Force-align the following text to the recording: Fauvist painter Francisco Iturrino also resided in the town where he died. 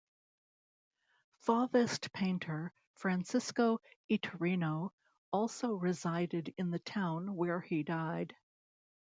Fauvist 1.45 2.11
painter 2.11 2.73
Francisco 2.95 3.77
Iturrino 4.09 4.89
also 5.31 5.73
resided 5.75 6.55
in 6.57 6.71
the 6.71 6.79
town 6.79 7.35
where 7.35 7.61
he 7.61 7.83
died. 7.83 8.35